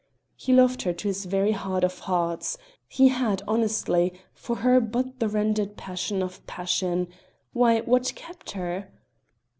He 0.35 0.51
loved 0.51 0.81
her 0.81 0.93
to 0.93 1.07
his 1.09 1.25
very 1.25 1.51
heart 1.51 1.83
of 1.83 1.99
hearts; 2.09 2.57
he 2.87 3.09
had, 3.09 3.43
honestly, 3.47 4.11
for 4.33 4.55
her 4.55 4.79
but 4.81 5.19
the 5.19 5.29
rendered 5.29 5.77
passion 5.77 6.23
of 6.23 6.43
passion 6.47 7.07
why! 7.53 7.81
what 7.81 8.13
kept 8.15 8.53
her? 8.53 8.89